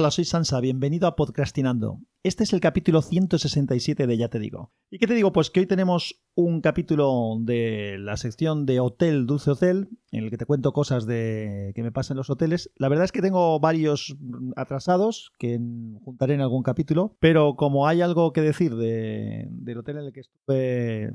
Hola, 0.00 0.12
soy 0.12 0.24
Sansa, 0.24 0.60
bienvenido 0.60 1.08
a 1.08 1.16
Podcastinando. 1.16 1.98
Este 2.22 2.44
es 2.44 2.52
el 2.52 2.60
capítulo 2.60 3.02
167 3.02 4.06
de 4.06 4.16
Ya 4.16 4.28
te 4.28 4.38
digo. 4.38 4.72
¿Y 4.92 4.98
qué 4.98 5.08
te 5.08 5.14
digo? 5.14 5.32
Pues 5.32 5.50
que 5.50 5.58
hoy 5.58 5.66
tenemos 5.66 6.22
un 6.36 6.60
capítulo 6.60 7.36
de 7.40 7.96
la 7.98 8.16
sección 8.16 8.64
de 8.64 8.78
Hotel 8.78 9.26
Dulce 9.26 9.50
Hotel, 9.50 9.88
en 10.12 10.22
el 10.22 10.30
que 10.30 10.36
te 10.36 10.46
cuento 10.46 10.72
cosas 10.72 11.04
de 11.04 11.72
que 11.74 11.82
me 11.82 11.90
pasan 11.90 12.14
en 12.14 12.18
los 12.18 12.30
hoteles. 12.30 12.70
La 12.76 12.88
verdad 12.88 13.06
es 13.06 13.10
que 13.10 13.22
tengo 13.22 13.58
varios 13.58 14.16
atrasados 14.54 15.32
que 15.36 15.58
juntaré 16.04 16.34
en 16.34 16.42
algún 16.42 16.62
capítulo, 16.62 17.16
pero 17.18 17.56
como 17.56 17.88
hay 17.88 18.00
algo 18.00 18.32
que 18.32 18.42
decir 18.42 18.76
del 18.76 19.78
hotel 19.78 19.96
en 19.96 20.04
el 20.04 20.12
que 20.12 20.20
estuve 20.20 21.10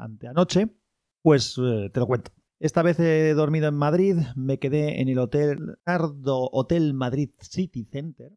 anteanoche, 0.00 0.66
pues 1.22 1.54
eh, 1.62 1.90
te 1.94 2.00
lo 2.00 2.08
cuento. 2.08 2.32
Esta 2.58 2.82
vez 2.82 2.98
he 2.98 3.34
dormido 3.34 3.68
en 3.68 3.74
Madrid, 3.74 4.16
me 4.34 4.58
quedé 4.58 5.02
en 5.02 5.08
el 5.08 5.18
Hotel 5.18 5.76
Nardo 5.86 6.48
Hotel 6.50 6.94
Madrid 6.94 7.30
City 7.38 7.84
Center, 7.84 8.32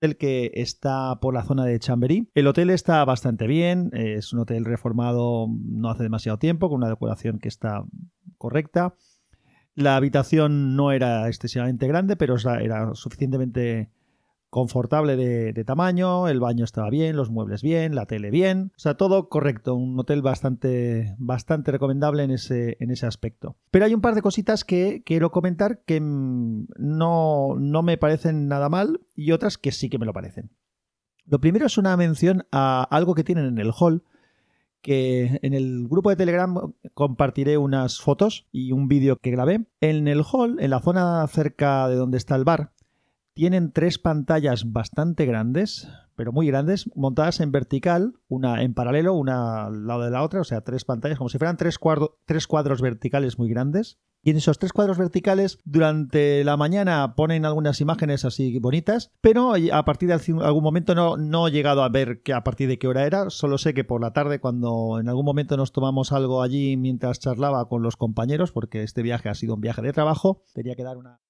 el 0.00 0.16
que 0.16 0.50
está 0.54 1.20
por 1.20 1.34
la 1.34 1.44
zona 1.44 1.66
de 1.66 1.78
Chamberí. 1.78 2.30
El 2.34 2.46
hotel 2.46 2.70
está 2.70 3.04
bastante 3.04 3.46
bien, 3.46 3.90
es 3.92 4.32
un 4.32 4.40
hotel 4.40 4.64
reformado 4.64 5.46
no 5.48 5.90
hace 5.90 6.02
demasiado 6.02 6.38
tiempo, 6.38 6.70
con 6.70 6.78
una 6.78 6.88
decoración 6.88 7.38
que 7.38 7.48
está 7.48 7.84
correcta. 8.38 8.94
La 9.74 9.96
habitación 9.96 10.74
no 10.74 10.92
era 10.92 11.28
excesivamente 11.28 11.86
grande, 11.86 12.16
pero 12.16 12.36
era 12.36 12.94
suficientemente 12.94 13.90
confortable 14.54 15.16
de, 15.16 15.64
tamaño, 15.64 16.28
el 16.28 16.38
baño 16.38 16.64
estaba 16.64 16.88
bien, 16.88 17.16
los 17.16 17.28
muebles 17.28 17.60
bien, 17.60 17.96
la 17.96 18.06
tele 18.06 18.30
bien, 18.30 18.70
o 18.76 18.78
sea, 18.78 18.94
todo 18.94 19.28
correcto, 19.28 19.74
un 19.74 19.98
hotel 19.98 20.22
bastante, 20.22 21.16
bastante 21.18 21.72
recomendable 21.72 22.22
en 22.22 22.30
ese, 22.30 22.76
en 22.78 22.92
ese 22.92 23.04
aspecto. 23.04 23.56
Pero 23.72 23.84
hay 23.84 23.94
un 23.94 24.00
par 24.00 24.14
de 24.14 24.22
cositas 24.22 24.62
que 24.62 25.02
quiero 25.04 25.32
comentar 25.32 25.82
que 25.84 26.00
mm, 26.00 26.68
no, 26.76 27.56
no 27.58 27.82
me 27.82 27.98
parecen 27.98 28.46
nada 28.46 28.68
mal 28.68 29.00
y 29.16 29.32
otras 29.32 29.58
que 29.58 29.72
sí 29.72 29.90
que 29.90 29.98
me 29.98 30.06
lo 30.06 30.12
parecen. 30.12 30.52
Lo 31.26 31.40
primero 31.40 31.66
es 31.66 31.76
una 31.76 31.96
mención 31.96 32.46
a 32.52 32.84
algo 32.84 33.16
que 33.16 33.24
tienen 33.24 33.46
en 33.46 33.58
el 33.58 33.72
hall, 33.76 34.04
que 34.82 35.40
en 35.42 35.52
el 35.54 35.88
grupo 35.88 36.10
de 36.10 36.16
Telegram 36.16 36.72
compartiré 36.92 37.58
unas 37.58 38.00
fotos 38.00 38.46
y 38.52 38.70
un 38.70 38.86
vídeo 38.86 39.16
que 39.16 39.32
grabé. 39.32 39.66
En 39.80 40.06
el 40.06 40.22
hall, 40.22 40.60
en 40.60 40.70
la 40.70 40.78
zona 40.78 41.26
cerca 41.26 41.88
de 41.88 41.96
donde 41.96 42.18
está 42.18 42.36
el 42.36 42.44
bar, 42.44 42.73
tienen 43.34 43.72
tres 43.72 43.98
pantallas 43.98 44.72
bastante 44.72 45.26
grandes, 45.26 45.88
pero 46.14 46.32
muy 46.32 46.46
grandes, 46.46 46.88
montadas 46.94 47.40
en 47.40 47.50
vertical, 47.50 48.14
una 48.28 48.62
en 48.62 48.74
paralelo, 48.74 49.14
una 49.14 49.66
al 49.66 49.86
lado 49.86 50.02
de 50.02 50.10
la 50.10 50.22
otra, 50.22 50.40
o 50.40 50.44
sea, 50.44 50.60
tres 50.60 50.84
pantallas, 50.84 51.18
como 51.18 51.28
si 51.28 51.38
fueran 51.38 51.56
tres, 51.56 51.78
cuadros 51.78 52.80
verticales 52.80 53.38
muy 53.38 53.48
grandes. 53.48 53.98
Y 54.26 54.30
en 54.30 54.38
esos 54.38 54.58
tres 54.58 54.72
cuadros 54.72 54.96
verticales, 54.96 55.58
durante 55.64 56.44
la 56.44 56.56
mañana 56.56 57.14
ponen 57.14 57.44
algunas 57.44 57.82
imágenes 57.82 58.24
así 58.24 58.58
bonitas, 58.58 59.10
pero 59.20 59.52
a 59.54 59.84
partir 59.84 60.08
de 60.08 60.14
algún 60.42 60.62
momento 60.62 60.94
no, 60.94 61.18
no 61.18 61.48
he 61.48 61.50
llegado 61.50 61.82
a 61.82 61.90
ver 61.90 62.22
que 62.22 62.32
a 62.32 62.42
partir 62.42 62.68
de 62.68 62.78
qué 62.78 62.88
hora 62.88 63.04
era. 63.04 63.28
Solo 63.28 63.58
sé 63.58 63.74
que 63.74 63.84
por 63.84 64.00
la 64.00 64.14
tarde, 64.14 64.40
cuando 64.40 64.98
en 64.98 65.10
algún 65.10 65.26
momento 65.26 65.58
nos 65.58 65.72
tomamos 65.72 66.10
algo 66.12 66.42
allí 66.42 66.78
mientras 66.78 67.20
charlaba 67.20 67.68
con 67.68 67.82
los 67.82 67.98
compañeros, 67.98 68.50
porque 68.50 68.82
este 68.82 69.02
viaje 69.02 69.28
ha 69.28 69.34
sido 69.34 69.56
un 69.56 69.60
viaje 69.60 69.82
de 69.82 69.92
trabajo, 69.92 70.42
tenía 70.54 70.74
que 70.74 70.84
dar 70.84 70.96
una 70.96 71.20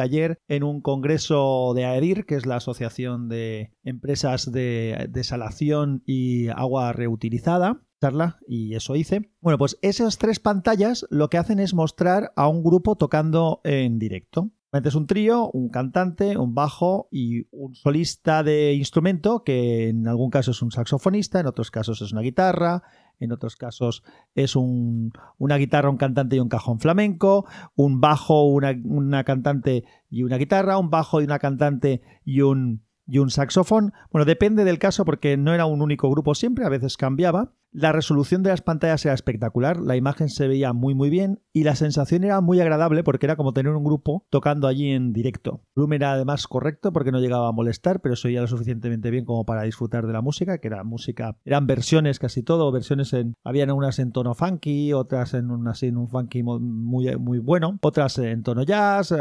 ayer 0.00 0.40
en 0.48 0.62
un 0.62 0.80
congreso 0.80 1.72
de 1.74 1.84
AEDIR, 1.84 2.26
que 2.26 2.36
es 2.36 2.46
la 2.46 2.56
Asociación 2.56 3.28
de 3.28 3.72
Empresas 3.82 4.50
de 4.50 5.08
Desalación 5.10 6.02
y 6.06 6.48
Agua 6.48 6.92
Reutilizada, 6.92 7.82
charla 8.00 8.38
y 8.46 8.74
eso 8.74 8.96
hice. 8.96 9.30
Bueno, 9.40 9.58
pues 9.58 9.78
esas 9.82 10.18
tres 10.18 10.40
pantallas 10.40 11.06
lo 11.10 11.28
que 11.28 11.38
hacen 11.38 11.58
es 11.58 11.74
mostrar 11.74 12.32
a 12.36 12.48
un 12.48 12.62
grupo 12.62 12.96
tocando 12.96 13.60
en 13.64 13.98
directo. 13.98 14.50
Es 14.70 14.94
un 14.94 15.06
trío, 15.06 15.50
un 15.50 15.70
cantante, 15.70 16.36
un 16.36 16.54
bajo 16.54 17.08
y 17.10 17.46
un 17.50 17.74
solista 17.74 18.42
de 18.42 18.74
instrumento, 18.74 19.42
que 19.42 19.88
en 19.88 20.06
algún 20.06 20.28
caso 20.28 20.50
es 20.50 20.60
un 20.60 20.70
saxofonista, 20.70 21.40
en 21.40 21.46
otros 21.46 21.70
casos 21.70 22.02
es 22.02 22.12
una 22.12 22.20
guitarra, 22.20 22.82
en 23.20 23.32
otros 23.32 23.56
casos 23.56 24.02
es 24.34 24.56
una 24.56 25.56
guitarra, 25.56 25.90
un 25.90 25.96
cantante 25.96 26.36
y 26.36 26.40
un 26.40 26.48
cajón 26.48 26.80
flamenco, 26.80 27.46
un 27.74 28.00
bajo, 28.00 28.44
una, 28.44 28.74
una, 28.84 29.24
cantante 29.24 29.84
y 30.10 30.22
una 30.22 30.36
guitarra, 30.36 30.78
un 30.78 30.90
bajo 30.90 31.20
y 31.20 31.24
una 31.24 31.38
cantante 31.38 32.02
y 32.24 32.42
un, 32.42 32.82
y 33.08 33.18
un 33.18 33.30
saxofón. 33.30 33.92
Bueno, 34.12 34.26
depende 34.26 34.64
del 34.64 34.78
caso 34.78 35.04
porque 35.04 35.36
no 35.36 35.54
era 35.54 35.66
un 35.66 35.82
único 35.82 36.10
grupo 36.10 36.34
siempre, 36.34 36.64
a 36.64 36.68
veces 36.68 36.96
cambiaba. 36.96 37.54
La 37.70 37.92
resolución 37.92 38.42
de 38.42 38.48
las 38.48 38.62
pantallas 38.62 39.04
era 39.04 39.14
espectacular, 39.14 39.78
la 39.78 39.94
imagen 39.94 40.30
se 40.30 40.48
veía 40.48 40.72
muy 40.72 40.94
muy 40.94 41.10
bien 41.10 41.42
y 41.52 41.64
la 41.64 41.76
sensación 41.76 42.24
era 42.24 42.40
muy 42.40 42.60
agradable 42.60 43.04
porque 43.04 43.26
era 43.26 43.36
como 43.36 43.52
tener 43.52 43.74
un 43.74 43.84
grupo 43.84 44.26
tocando 44.30 44.66
allí 44.66 44.90
en 44.90 45.12
directo. 45.12 45.60
El 45.76 45.82
volumen 45.82 46.00
era 46.00 46.12
además 46.12 46.46
correcto 46.46 46.92
porque 46.92 47.12
no 47.12 47.20
llegaba 47.20 47.48
a 47.48 47.52
molestar, 47.52 48.00
pero 48.00 48.14
eso 48.14 48.30
ya 48.30 48.40
lo 48.40 48.46
suficientemente 48.46 49.10
bien 49.10 49.26
como 49.26 49.44
para 49.44 49.64
disfrutar 49.64 50.06
de 50.06 50.14
la 50.14 50.22
música, 50.22 50.58
que 50.58 50.68
era 50.68 50.82
música, 50.82 51.36
eran 51.44 51.66
versiones 51.66 52.18
casi 52.18 52.42
todo, 52.42 52.72
versiones 52.72 53.12
en, 53.12 53.34
habían 53.44 53.70
unas 53.70 53.98
en 53.98 54.12
tono 54.12 54.34
funky, 54.34 54.94
otras 54.94 55.34
en 55.34 55.50
un, 55.50 55.68
así, 55.68 55.88
en 55.88 55.98
un 55.98 56.08
funky 56.08 56.42
muy, 56.42 57.16
muy 57.18 57.38
bueno, 57.38 57.78
otras 57.82 58.18
en 58.18 58.42
tono 58.44 58.62
jazz, 58.62 59.12
eh, 59.12 59.18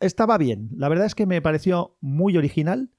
estaba 0.00 0.36
bien. 0.36 0.68
La 0.76 0.90
verdad 0.90 1.06
es 1.06 1.14
que 1.14 1.24
me 1.24 1.40
pareció 1.40 1.96
muy 2.02 2.36
original 2.36 2.90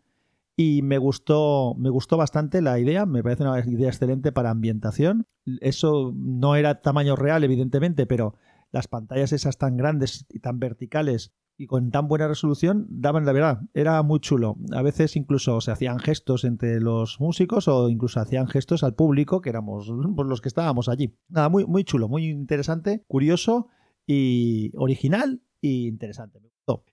y 0.59 0.81
me 0.81 0.97
gustó, 0.97 1.75
me 1.77 1.91
gustó 1.91 2.17
bastante 2.17 2.61
la 2.63 2.79
idea, 2.79 3.05
me 3.05 3.21
parece 3.21 3.43
una 3.43 3.59
idea 3.59 3.89
excelente 3.89 4.31
para 4.31 4.49
ambientación. 4.49 5.27
Eso 5.61 6.13
no 6.15 6.55
era 6.55 6.81
tamaño 6.81 7.15
real, 7.15 7.43
evidentemente, 7.43 8.07
pero 8.07 8.33
las 8.71 8.87
pantallas 8.87 9.31
esas 9.31 9.59
tan 9.59 9.77
grandes 9.77 10.25
y 10.29 10.39
tan 10.39 10.59
verticales 10.59 11.31
y 11.59 11.67
con 11.67 11.91
tan 11.91 12.07
buena 12.07 12.27
resolución 12.27 12.87
daban 12.89 13.25
la 13.25 13.33
verdad, 13.33 13.61
era 13.75 14.01
muy 14.01 14.19
chulo. 14.19 14.57
A 14.71 14.81
veces 14.81 15.15
incluso 15.15 15.61
se 15.61 15.71
hacían 15.71 15.99
gestos 15.99 16.43
entre 16.43 16.79
los 16.79 17.19
músicos 17.19 17.67
o 17.67 17.89
incluso 17.89 18.19
hacían 18.19 18.47
gestos 18.47 18.83
al 18.83 18.95
público, 18.95 19.41
que 19.41 19.49
éramos 19.51 19.87
los 20.27 20.41
que 20.41 20.49
estábamos 20.49 20.89
allí. 20.89 21.15
Nada, 21.29 21.49
muy, 21.49 21.65
muy 21.65 21.83
chulo, 21.83 22.09
muy 22.09 22.25
interesante, 22.25 23.03
curioso 23.07 23.67
y 24.07 24.71
original 24.75 25.43
y 25.61 25.87
interesante. 25.87 26.39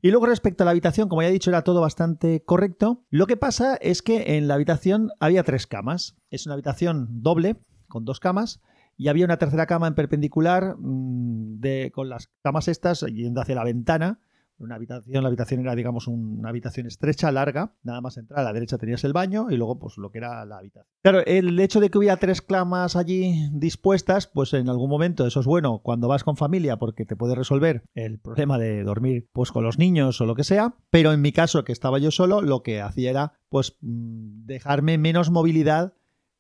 Y 0.00 0.10
luego 0.10 0.26
respecto 0.26 0.62
a 0.62 0.66
la 0.66 0.70
habitación, 0.70 1.08
como 1.08 1.22
ya 1.22 1.28
he 1.28 1.32
dicho, 1.32 1.50
era 1.50 1.62
todo 1.62 1.80
bastante 1.80 2.42
correcto. 2.44 3.04
Lo 3.10 3.26
que 3.26 3.36
pasa 3.36 3.76
es 3.76 4.02
que 4.02 4.36
en 4.36 4.46
la 4.48 4.54
habitación 4.54 5.10
había 5.20 5.42
tres 5.42 5.66
camas. 5.66 6.16
Es 6.30 6.46
una 6.46 6.54
habitación 6.54 7.22
doble, 7.22 7.56
con 7.88 8.04
dos 8.04 8.20
camas, 8.20 8.60
y 8.96 9.08
había 9.08 9.24
una 9.24 9.38
tercera 9.38 9.66
cama 9.66 9.88
en 9.88 9.94
perpendicular 9.94 10.76
mm, 10.78 11.60
de, 11.60 11.90
con 11.92 12.08
las 12.08 12.28
camas 12.42 12.68
estas 12.68 13.00
yendo 13.00 13.40
hacia 13.40 13.56
la 13.56 13.64
ventana 13.64 14.20
una 14.59 14.76
habitación, 14.76 15.22
la 15.22 15.28
habitación 15.28 15.60
era, 15.60 15.75
digamos, 15.75 16.06
una 16.06 16.48
habitación 16.48 16.87
estrecha, 16.87 17.32
larga, 17.32 17.75
nada 17.82 18.00
más 18.00 18.16
entrar 18.16 18.41
a 18.41 18.44
la 18.44 18.53
derecha 18.53 18.78
tenías 18.78 19.04
el 19.04 19.12
baño 19.12 19.50
y 19.50 19.56
luego, 19.56 19.78
pues, 19.78 19.98
lo 19.98 20.10
que 20.10 20.19
era 20.19 20.44
la 20.44 20.59
habitación. 20.59 20.92
Claro, 21.03 21.20
el 21.26 21.59
hecho 21.60 21.81
de 21.81 21.91
que 21.91 21.98
hubiera 21.98 22.16
tres 22.16 22.41
camas 22.42 22.97
allí 22.97 23.48
dispuestas, 23.53 24.26
pues 24.26 24.53
en 24.54 24.69
algún 24.69 24.91
momento 24.91 25.26
eso 25.26 25.41
es 25.41 25.47
bueno 25.47 25.81
cuando 25.82 26.09
vas 26.09 26.25
con 26.25 26.37
familia 26.37 26.78
porque 26.78 27.04
te 27.04 27.16
puede 27.16 27.34
resolver 27.34 27.82
el 27.94 28.19
problema 28.19 28.59
de 28.59 28.84
dormir, 28.84 29.28
pues, 29.32 29.53
con 29.53 29.65
los 29.65 29.78
niños 29.78 30.20
o 30.20 30.26
lo 30.26 30.34
que 30.34 30.44
sea, 30.44 30.75
pero 30.91 31.12
en 31.12 31.21
mi 31.21 31.32
caso, 31.32 31.65
que 31.65 31.72
estaba 31.72 31.98
yo 31.98 32.10
solo, 32.10 32.41
lo 32.41 32.62
que 32.62 32.81
hacía 32.81 33.10
era, 33.10 33.32
pues, 33.48 33.76
mm, 33.81 34.47
dejarme 34.47 34.98
menos 34.98 35.31
movilidad 35.31 35.94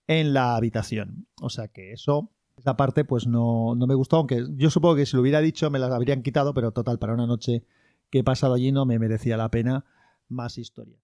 en 0.06 0.34
la 0.34 0.56
habitación. 0.56 1.26
O 1.40 1.50
sea 1.50 1.68
que 1.68 1.92
eso 1.92 2.30
esa 2.56 2.76
parte 2.76 3.04
pues 3.04 3.26
no, 3.26 3.74
no 3.74 3.86
me 3.86 3.94
gustó, 3.94 4.16
aunque 4.16 4.46
yo 4.56 4.70
supongo 4.70 4.96
que 4.96 5.06
si 5.06 5.16
lo 5.16 5.22
hubiera 5.22 5.40
dicho 5.40 5.70
me 5.70 5.78
las 5.78 5.90
habrían 5.90 6.22
quitado, 6.22 6.54
pero 6.54 6.70
total, 6.72 6.98
para 6.98 7.14
una 7.14 7.26
noche 7.26 7.64
que 8.14 8.20
he 8.20 8.22
pasado 8.22 8.54
allí 8.54 8.70
no 8.70 8.86
me 8.86 9.00
merecía 9.00 9.36
la 9.36 9.50
pena 9.50 9.86
más 10.28 10.56
historia. 10.56 11.02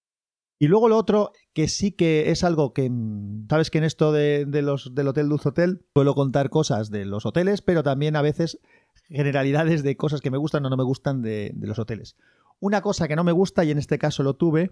Y 0.60 0.68
luego 0.68 0.88
lo 0.88 0.96
otro, 0.96 1.32
que 1.52 1.66
sí 1.66 1.90
que 1.90 2.30
es 2.30 2.44
algo 2.44 2.72
que, 2.72 2.88
mm, 2.88 3.48
sabes 3.50 3.68
que 3.68 3.78
en 3.78 3.84
esto 3.84 4.12
de, 4.12 4.46
los, 4.62 4.94
del 4.94 5.08
Hotel 5.08 5.28
Dulce 5.28 5.48
Hotel 5.48 5.84
puedo 5.92 6.14
contar 6.14 6.50
cosas 6.50 6.88
de 6.88 7.06
los 7.06 7.26
hoteles, 7.26 7.62
pero 7.62 7.82
también 7.82 8.14
a 8.14 8.22
veces 8.22 8.60
generalidades 9.08 9.82
de 9.82 9.96
cosas 9.96 10.20
que 10.20 10.30
me 10.30 10.38
gustan 10.38 10.64
o 10.64 10.70
no 10.70 10.76
me 10.76 10.84
gustan 10.84 11.20
de 11.20 11.52
los 11.56 11.80
hoteles. 11.80 12.14
Una 12.60 12.82
cosa 12.82 13.08
que 13.08 13.16
no 13.16 13.24
me 13.24 13.32
gusta, 13.32 13.64
y 13.64 13.70
en 13.70 13.78
este 13.78 13.98
caso 13.98 14.22
lo 14.22 14.36
tuve, 14.36 14.70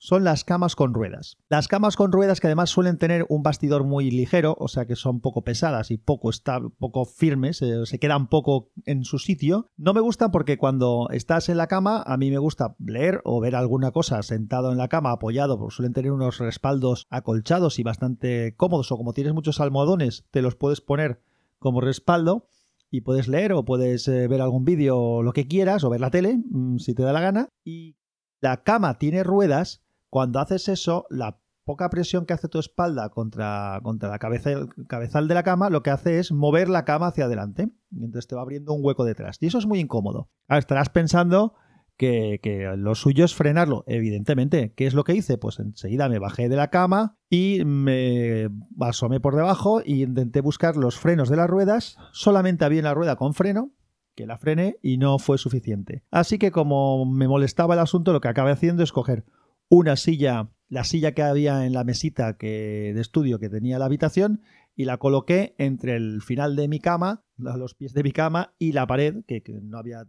son 0.00 0.22
las 0.22 0.44
camas 0.44 0.76
con 0.76 0.94
ruedas. 0.94 1.36
Las 1.48 1.66
camas 1.66 1.96
con 1.96 2.12
ruedas 2.12 2.40
que 2.40 2.46
además 2.46 2.70
suelen 2.70 2.98
tener 2.98 3.26
un 3.28 3.42
bastidor 3.42 3.84
muy 3.84 4.10
ligero, 4.10 4.56
o 4.58 4.68
sea 4.68 4.86
que 4.86 4.94
son 4.94 5.20
poco 5.20 5.42
pesadas 5.42 5.90
y 5.90 5.98
poco, 5.98 6.30
poco 6.78 7.04
firmes, 7.04 7.60
eh, 7.62 7.84
se 7.84 7.98
quedan 7.98 8.28
poco 8.28 8.70
en 8.86 9.04
su 9.04 9.18
sitio. 9.18 9.70
No 9.76 9.94
me 9.94 10.00
gustan 10.00 10.30
porque 10.30 10.56
cuando 10.56 11.08
estás 11.10 11.48
en 11.48 11.56
la 11.56 11.66
cama, 11.66 12.02
a 12.06 12.16
mí 12.16 12.30
me 12.30 12.38
gusta 12.38 12.76
leer 12.78 13.20
o 13.24 13.40
ver 13.40 13.56
alguna 13.56 13.90
cosa 13.90 14.22
sentado 14.22 14.70
en 14.70 14.78
la 14.78 14.88
cama 14.88 15.10
apoyado, 15.10 15.58
porque 15.58 15.74
suelen 15.74 15.92
tener 15.92 16.12
unos 16.12 16.38
respaldos 16.38 17.06
acolchados 17.10 17.78
y 17.78 17.82
bastante 17.82 18.54
cómodos, 18.56 18.92
o 18.92 18.96
como 18.96 19.12
tienes 19.12 19.34
muchos 19.34 19.60
almohadones, 19.60 20.24
te 20.30 20.42
los 20.42 20.54
puedes 20.54 20.80
poner 20.80 21.20
como 21.58 21.80
respaldo 21.80 22.46
y 22.90 23.02
puedes 23.02 23.28
leer 23.28 23.52
o 23.52 23.64
puedes 23.64 24.08
eh, 24.08 24.28
ver 24.28 24.40
algún 24.40 24.64
vídeo 24.64 25.22
lo 25.22 25.32
que 25.32 25.46
quieras 25.46 25.84
o 25.84 25.90
ver 25.90 26.00
la 26.00 26.10
tele 26.10 26.38
mm, 26.50 26.78
si 26.78 26.94
te 26.94 27.02
da 27.02 27.12
la 27.12 27.20
gana. 27.20 27.48
Y 27.64 27.96
la 28.40 28.62
cama 28.62 28.98
tiene 28.98 29.24
ruedas 29.24 29.82
cuando 30.10 30.40
haces 30.40 30.68
eso, 30.68 31.06
la 31.10 31.40
poca 31.64 31.90
presión 31.90 32.24
que 32.24 32.32
hace 32.32 32.48
tu 32.48 32.58
espalda 32.58 33.10
contra, 33.10 33.78
contra 33.82 34.08
la 34.08 34.18
cabeza, 34.18 34.52
el 34.52 34.68
cabezal 34.86 35.28
de 35.28 35.34
la 35.34 35.42
cama, 35.42 35.68
lo 35.68 35.82
que 35.82 35.90
hace 35.90 36.18
es 36.18 36.32
mover 36.32 36.70
la 36.70 36.86
cama 36.86 37.08
hacia 37.08 37.26
adelante. 37.26 37.68
Y 37.90 38.04
entonces 38.04 38.26
te 38.26 38.34
va 38.34 38.42
abriendo 38.42 38.72
un 38.72 38.82
hueco 38.82 39.04
detrás. 39.04 39.36
Y 39.40 39.48
eso 39.48 39.58
es 39.58 39.66
muy 39.66 39.78
incómodo. 39.78 40.30
Ahora 40.48 40.60
estarás 40.60 40.88
pensando 40.88 41.54
que, 41.98 42.72
lo 42.76 42.94
suyo 42.94 43.24
es 43.24 43.34
frenarlo, 43.34 43.84
evidentemente. 43.86 44.72
¿Qué 44.74 44.86
es 44.86 44.94
lo 44.94 45.04
que 45.04 45.14
hice? 45.14 45.36
Pues 45.36 45.58
enseguida 45.58 46.08
me 46.08 46.18
bajé 46.18 46.48
de 46.48 46.56
la 46.56 46.70
cama 46.70 47.18
y 47.28 47.64
me 47.64 48.48
asomé 48.80 49.20
por 49.20 49.36
debajo 49.36 49.82
y 49.84 50.04
intenté 50.04 50.40
buscar 50.40 50.76
los 50.76 50.98
frenos 50.98 51.28
de 51.28 51.36
las 51.36 51.50
ruedas. 51.50 51.98
Solamente 52.12 52.64
había 52.64 52.80
una 52.80 52.94
rueda 52.94 53.16
con 53.16 53.34
freno, 53.34 53.72
que 54.14 54.26
la 54.26 54.38
frené 54.38 54.78
y 54.82 54.96
no 54.96 55.18
fue 55.18 55.38
suficiente. 55.38 56.04
Así 56.10 56.38
que 56.38 56.52
como 56.52 57.04
me 57.04 57.28
molestaba 57.28 57.74
el 57.74 57.80
asunto, 57.80 58.12
lo 58.12 58.20
que 58.20 58.28
acabé 58.28 58.52
haciendo 58.52 58.82
es 58.82 58.92
coger 58.92 59.24
una 59.68 59.96
silla, 59.96 60.50
la 60.68 60.84
silla 60.84 61.12
que 61.12 61.22
había 61.22 61.66
en 61.66 61.72
la 61.72 61.84
mesita 61.84 62.36
que, 62.36 62.92
de 62.94 63.00
estudio 63.00 63.38
que 63.38 63.50
tenía 63.50 63.78
la 63.78 63.84
habitación, 63.84 64.40
y 64.74 64.84
la 64.84 64.98
coloqué 64.98 65.56
entre 65.58 65.96
el 65.96 66.22
final 66.22 66.54
de 66.54 66.68
mi 66.68 66.78
cama, 66.78 67.24
los 67.36 67.74
pies 67.74 67.94
de 67.94 68.04
mi 68.04 68.12
cama 68.12 68.54
y 68.60 68.70
la 68.70 68.86
pared, 68.86 69.24
que 69.26 69.42
no 69.60 69.76
había 69.76 70.04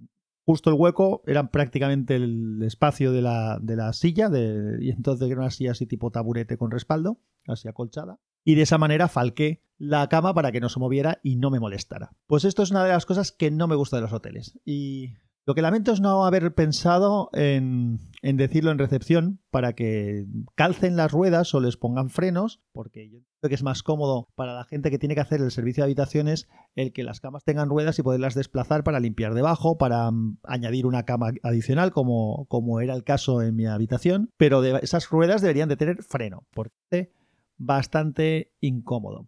justo 0.49 0.71
el 0.71 0.77
hueco, 0.77 1.21
era 1.27 1.51
prácticamente 1.51 2.15
el 2.15 2.63
espacio 2.63 3.11
de 3.11 3.21
la, 3.21 3.59
de 3.61 3.75
la 3.75 3.93
silla, 3.93 4.29
de, 4.29 4.79
y 4.81 4.89
entonces 4.89 5.29
era 5.29 5.41
una 5.41 5.51
silla 5.51 5.73
así 5.73 5.85
tipo 5.85 6.09
taburete 6.09 6.57
con 6.57 6.71
respaldo, 6.71 7.19
así 7.45 7.67
acolchada 7.67 8.19
y 8.43 8.55
de 8.55 8.63
esa 8.63 8.79
manera 8.79 9.07
falqué 9.07 9.61
la 9.77 10.09
cama 10.09 10.33
para 10.33 10.51
que 10.51 10.59
no 10.59 10.69
se 10.69 10.79
moviera 10.79 11.19
y 11.21 11.35
no 11.35 11.51
me 11.51 11.59
molestara. 11.59 12.15
Pues 12.25 12.45
esto 12.45 12.63
es 12.63 12.71
una 12.71 12.83
de 12.83 12.89
las 12.89 13.05
cosas 13.05 13.31
que 13.31 13.51
no 13.51 13.67
me 13.67 13.75
gusta 13.75 13.97
de 13.97 14.01
los 14.01 14.11
hoteles. 14.11 14.59
Y 14.65 15.13
lo 15.45 15.55
que 15.55 15.61
lamento 15.61 15.91
es 15.91 15.99
no 15.99 16.25
haber 16.25 16.53
pensado 16.53 17.29
en, 17.33 17.97
decirlo 18.21 18.71
en 18.71 18.77
recepción 18.77 19.39
para 19.49 19.73
que 19.73 20.25
calcen 20.55 20.95
las 20.95 21.11
ruedas 21.11 21.53
o 21.55 21.59
les 21.59 21.75
pongan 21.75 22.09
frenos, 22.09 22.61
porque 22.71 23.09
yo 23.09 23.19
creo 23.39 23.49
que 23.49 23.55
es 23.55 23.63
más 23.63 23.81
cómodo 23.81 24.27
para 24.35 24.53
la 24.53 24.65
gente 24.65 24.91
que 24.91 24.99
tiene 24.99 25.15
que 25.15 25.21
hacer 25.21 25.41
el 25.41 25.49
servicio 25.51 25.81
de 25.81 25.85
habitaciones 25.85 26.47
el 26.75 26.93
que 26.93 27.03
las 27.03 27.19
camas 27.19 27.43
tengan 27.43 27.69
ruedas 27.69 27.97
y 27.97 28.03
poderlas 28.03 28.35
desplazar 28.35 28.83
para 28.83 28.99
limpiar 28.99 29.33
debajo, 29.33 29.77
para 29.77 30.09
um, 30.09 30.37
añadir 30.43 30.85
una 30.85 31.03
cama 31.03 31.31
adicional, 31.41 31.91
como, 31.91 32.79
era 32.81 32.93
el 32.93 33.03
caso 33.03 33.41
en 33.41 33.55
mi 33.55 33.65
habitación. 33.65 34.31
Pero 34.37 34.63
esas 34.63 35.09
ruedas 35.09 35.41
deberían 35.41 35.69
de 35.69 35.77
tener 35.77 36.03
freno, 36.03 36.45
porque 36.51 37.11
bastante 37.57 38.53
incómodo. 38.61 39.27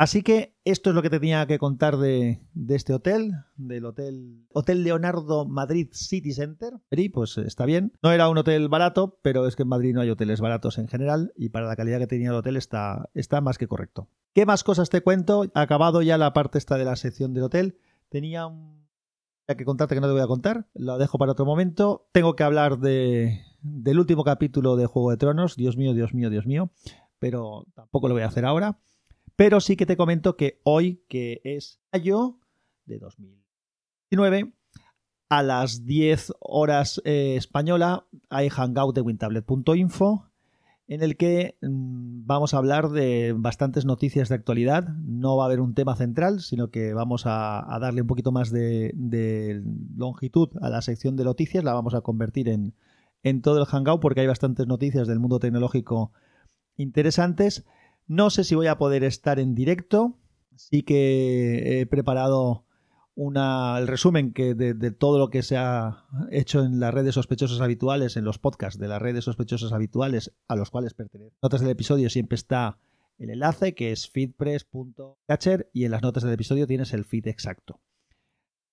Así 0.00 0.22
que 0.22 0.56
esto 0.64 0.88
es 0.88 0.96
lo 0.96 1.02
que 1.02 1.10
te 1.10 1.20
tenía 1.20 1.46
que 1.46 1.58
contar 1.58 1.98
de, 1.98 2.40
este 2.70 2.94
hotel, 2.94 3.34
del 3.56 3.84
hotel, 3.84 4.46
hotel 4.50 4.82
Leonardo 4.82 5.44
Madrid 5.44 5.88
City 5.92 6.32
Center. 6.32 6.80
Y 6.90 7.10
pues 7.10 7.36
está 7.36 7.66
bien. 7.66 7.92
No 8.02 8.10
era 8.10 8.30
un 8.30 8.38
hotel 8.38 8.70
barato, 8.70 9.18
pero 9.20 9.46
es 9.46 9.56
que 9.56 9.64
en 9.64 9.68
Madrid 9.68 9.92
no 9.92 10.00
hay 10.00 10.08
hoteles 10.08 10.40
baratos 10.40 10.78
en 10.78 10.88
general 10.88 11.34
y 11.36 11.50
para 11.50 11.66
la 11.66 11.76
calidad 11.76 11.98
que 11.98 12.06
tenía 12.06 12.30
el 12.30 12.34
hotel 12.34 12.56
está, 12.56 13.10
está 13.12 13.42
más 13.42 13.58
que 13.58 13.68
correcto. 13.68 14.08
¿Qué 14.32 14.46
más 14.46 14.64
cosas 14.64 14.88
te 14.88 15.02
cuento? 15.02 15.44
Acabado 15.52 16.00
ya 16.00 16.16
la 16.16 16.32
parte 16.32 16.56
esta 16.56 16.78
de 16.78 16.86
la 16.86 16.96
sección 16.96 17.34
del 17.34 17.42
hotel. 17.42 17.76
Tenía 18.08 18.46
un... 18.46 18.86
que 19.46 19.66
contarte 19.66 19.96
que 19.96 20.00
no 20.00 20.06
te 20.06 20.14
voy 20.14 20.22
a 20.22 20.26
contar. 20.26 20.66
Lo 20.72 20.96
dejo 20.96 21.18
para 21.18 21.32
otro 21.32 21.44
momento. 21.44 22.08
Tengo 22.12 22.36
que 22.36 22.42
hablar 22.42 22.78
de, 22.78 23.42
del 23.60 23.98
último 23.98 24.24
capítulo 24.24 24.76
de 24.76 24.86
Juego 24.86 25.10
de 25.10 25.18
Tronos. 25.18 25.56
Dios 25.56 25.76
mío, 25.76 25.92
Dios 25.92 26.14
mío, 26.14 26.30
Dios 26.30 26.46
mío 26.46 26.70
pero 27.20 27.66
tampoco 27.74 28.08
lo 28.08 28.14
voy 28.14 28.24
a 28.24 28.26
hacer 28.26 28.44
ahora. 28.44 28.78
Pero 29.40 29.60
sí 29.60 29.74
que 29.74 29.86
te 29.86 29.96
comento 29.96 30.36
que 30.36 30.60
hoy, 30.64 31.02
que 31.08 31.40
es 31.44 31.80
mayo 31.94 32.36
de 32.84 32.98
2019, 32.98 34.52
a 35.30 35.42
las 35.42 35.86
10 35.86 36.34
horas 36.40 37.00
eh, 37.06 37.36
española, 37.38 38.04
hay 38.28 38.50
hangout 38.50 38.94
de 38.94 39.00
wintablet.info 39.00 40.26
en 40.88 41.02
el 41.02 41.16
que 41.16 41.56
mmm, 41.62 42.26
vamos 42.26 42.52
a 42.52 42.58
hablar 42.58 42.90
de 42.90 43.34
bastantes 43.34 43.86
noticias 43.86 44.28
de 44.28 44.34
actualidad. 44.34 44.88
No 45.06 45.38
va 45.38 45.44
a 45.44 45.46
haber 45.46 45.60
un 45.60 45.72
tema 45.72 45.96
central, 45.96 46.40
sino 46.40 46.68
que 46.68 46.92
vamos 46.92 47.22
a, 47.24 47.66
darle 47.80 48.02
un 48.02 48.08
poquito 48.08 48.32
más 48.32 48.50
de, 48.50 49.62
longitud 49.96 50.50
a 50.60 50.68
la 50.68 50.82
sección 50.82 51.16
de 51.16 51.24
noticias. 51.24 51.64
La 51.64 51.72
vamos 51.72 51.94
a 51.94 52.02
convertir 52.02 52.50
en 52.50 53.40
todo 53.40 53.58
el 53.58 53.64
hangout 53.64 54.02
porque 54.02 54.20
hay 54.20 54.26
bastantes 54.26 54.66
noticias 54.66 55.08
del 55.08 55.18
mundo 55.18 55.38
tecnológico 55.38 56.12
interesantes. 56.76 57.64
No 58.10 58.28
sé 58.30 58.42
si 58.42 58.56
voy 58.56 58.66
a 58.66 58.76
poder 58.76 59.04
estar 59.04 59.38
en 59.38 59.54
directo. 59.54 60.18
Sí 60.56 60.82
que 60.82 61.80
he 61.80 61.86
preparado 61.86 62.64
el 63.14 63.86
resumen 63.86 64.32
que 64.32 64.54
de, 64.54 64.90
todo 64.90 65.20
lo 65.20 65.30
que 65.30 65.44
se 65.44 65.56
ha 65.56 66.06
hecho 66.32 66.64
en 66.64 66.80
las 66.80 66.92
redes 66.92 67.14
sospechosas 67.14 67.60
habituales, 67.60 68.16
en 68.16 68.24
los 68.24 68.40
podcasts 68.40 68.80
de 68.80 68.88
las 68.88 69.00
redes 69.00 69.22
sospechosas 69.22 69.72
habituales 69.72 70.34
a 70.48 70.56
los 70.56 70.70
cuales 70.70 70.94
pertenece. 70.94 71.36
Notas 71.40 71.60
del 71.60 71.70
episodio 71.70 72.10
siempre 72.10 72.34
está 72.34 72.78
el 73.16 73.30
enlace 73.30 73.76
que 73.76 73.92
es 73.92 74.10
feedpress.catcher 74.10 75.70
y 75.72 75.84
en 75.84 75.92
las 75.92 76.02
notas 76.02 76.24
del 76.24 76.32
episodio 76.32 76.66
tienes 76.66 76.92
el 76.92 77.04
feed 77.04 77.28
exacto. 77.28 77.80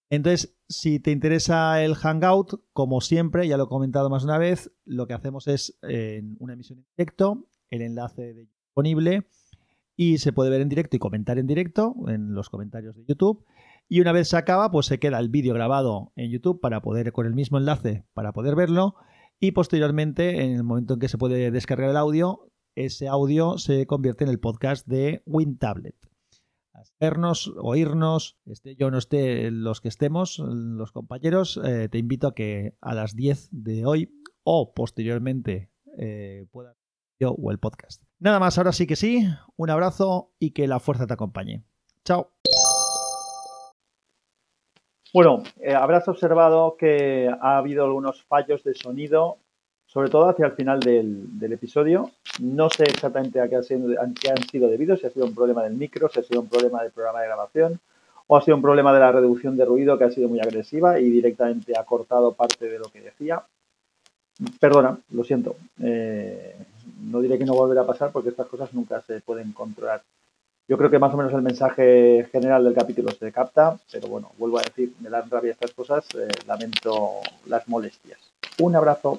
Entonces, 0.10 0.58
si 0.68 1.00
te 1.00 1.12
interesa 1.12 1.84
el 1.84 1.94
Hangout, 1.94 2.64
como 2.74 3.02
siempre, 3.02 3.48
ya 3.48 3.58
lo 3.58 3.66
he 3.66 3.70
comentado 3.70 4.10
más 4.10 4.24
una 4.24 4.40
vez, 4.40 4.72
lo 4.84 5.06
que 5.06 5.14
hacemos 5.14 5.48
es 5.48 5.78
eh, 5.84 6.24
una 6.40 6.54
emisión 6.54 6.80
en 6.80 6.86
directo 6.98 7.46
el 7.70 7.84
enlace 7.84 8.34
de 8.34 8.48
disponible 8.78 9.28
y 9.96 10.20
se 10.20 10.32
puede 10.32 10.52
ver 10.52 10.62
en 10.62 10.70
directo 10.70 10.96
y 10.96 11.00
comentar 11.00 11.40
en 11.40 11.48
directo 11.48 11.96
en 12.08 12.34
los 12.34 12.50
comentarios 12.50 12.96
de 12.96 13.06
YouTube. 13.06 13.44
Y 13.90 14.02
una 14.02 14.12
vez 14.12 14.30
se 14.30 14.38
acaba, 14.38 14.70
pues 14.70 14.86
se 14.86 15.00
queda 15.00 15.18
el 15.20 15.30
vídeo 15.30 15.54
grabado 15.54 16.12
en 16.16 16.30
YouTube 16.30 16.60
para 16.62 16.82
poder, 16.82 17.12
con 17.12 17.26
el 17.26 17.34
mismo 17.34 17.58
enlace, 17.58 18.06
para 18.14 18.34
poder 18.34 18.56
verlo. 18.56 18.96
Y 19.40 19.52
posteriormente, 19.52 20.44
en 20.44 20.52
el 20.52 20.64
momento 20.64 20.94
en 20.94 21.00
que 21.00 21.08
se 21.08 21.18
puede 21.18 21.50
descargar 21.52 21.90
el 21.90 21.98
audio, 21.98 22.52
ese 22.76 23.08
audio 23.08 23.58
se 23.58 23.88
convierte 23.88 24.24
en 24.24 24.30
el 24.30 24.40
podcast 24.40 24.86
de 24.88 25.24
WinTablet. 25.26 25.96
Vernos, 27.00 27.52
oírnos, 27.58 28.38
esté 28.46 28.76
yo 28.76 28.92
no 28.92 29.00
esté 29.00 29.50
los 29.50 29.82
que 29.82 29.88
estemos, 29.88 30.38
los 30.38 30.92
compañeros, 30.92 31.60
eh, 31.64 31.90
te 31.90 31.98
invito 31.98 32.28
a 32.28 32.36
que 32.36 32.76
a 32.82 32.94
las 32.94 33.16
10 33.16 33.50
de 33.52 33.86
hoy 33.86 34.14
o 34.44 34.74
posteriormente 34.76 35.72
eh, 35.98 36.46
puedas 36.52 36.78
o 37.26 37.52
el 37.52 37.60
podcast. 37.60 38.04
Nada 38.20 38.40
más, 38.40 38.58
ahora 38.58 38.72
sí 38.72 38.88
que 38.88 38.96
sí, 38.96 39.28
un 39.56 39.70
abrazo 39.70 40.32
y 40.40 40.52
que 40.52 40.68
la 40.68 40.80
fuerza 40.80 41.08
te 41.08 41.14
acompañe. 41.14 41.64
Chao. 42.04 42.32
Bueno, 45.14 45.44
eh, 45.60 45.74
habrás 45.74 46.08
observado 46.08 46.76
que 46.78 47.30
ha 47.42 47.58
habido 47.58 47.86
algunos 47.86 48.24
fallos 48.24 48.64
de 48.64 48.74
sonido, 48.76 49.38
sobre 49.86 50.10
todo 50.10 50.30
hacia 50.30 50.46
el 50.46 50.52
final 50.52 50.80
del, 50.80 51.52
episodio. 51.52 52.12
No 52.42 52.70
sé 52.70 52.84
exactamente 52.84 53.40
a 53.40 53.48
qué, 53.50 53.56
han 53.56 53.64
sido, 53.64 53.88
qué 54.22 54.30
han 54.30 54.44
sido 54.50 54.70
debidos, 54.70 55.00
si 55.00 55.08
ha 55.08 55.10
sido 55.10 55.26
un 55.26 55.34
problema 55.34 55.64
del 55.64 55.74
micro, 55.74 56.10
si 56.10 56.20
ha 56.20 56.24
sido 56.24 56.42
un 56.42 56.50
problema 56.50 56.84
del 56.84 56.92
programa 56.92 57.22
de 57.22 57.28
grabación 57.28 57.80
o 58.28 58.36
ha 58.36 58.42
sido 58.42 58.58
un 58.58 58.62
problema 58.62 58.94
de 58.94 59.00
la 59.00 59.12
reducción 59.12 59.56
de 59.56 59.66
ruido 59.66 59.98
que 59.98 60.04
ha 60.04 60.12
sido 60.12 60.28
muy 60.28 60.40
agresiva 60.40 61.00
y 61.00 61.10
directamente 61.10 61.74
ha 61.78 61.86
cortado 61.86 62.34
parte 62.34 62.68
de 62.68 62.78
lo 62.78 62.86
que 62.86 63.02
decía. 63.02 63.44
Perdona, 64.60 65.00
lo 65.12 65.24
siento. 65.24 65.56
Eh, 65.82 66.56
no 67.08 67.22
diré 67.22 67.38
que 67.38 67.46
no 67.46 67.54
volverá 67.54 67.82
a 67.82 67.88
pasar 67.88 68.12
porque 68.12 68.30
estas 68.30 68.48
cosas 68.48 68.74
nunca 68.74 69.02
se 69.02 69.22
pueden 69.22 69.52
controlar. 69.54 70.04
Yo 70.68 70.78
creo 70.78 70.90
que 70.90 71.00
más 71.00 71.14
o 71.14 71.18
menos 71.18 71.34
el 71.34 71.42
mensaje 71.42 72.28
general 72.30 72.66
del 72.66 72.74
capítulo 72.74 73.10
se 73.12 73.32
capta, 73.32 73.80
pero 73.90 74.10
bueno, 74.10 74.32
vuelvo 74.38 74.60
a 74.60 74.64
decir, 74.64 74.94
me 75.00 75.10
dan 75.10 75.30
rabia 75.30 75.54
estas 75.54 75.72
cosas, 75.72 76.06
eh, 76.16 76.28
lamento 76.46 77.22
las 77.46 77.68
molestias. 77.70 78.20
Un 78.60 78.76
abrazo. 78.76 79.18